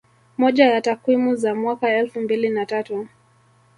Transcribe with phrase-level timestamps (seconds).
[0.37, 3.07] Moja ya takwimu za mwaka elfu mbili na tatu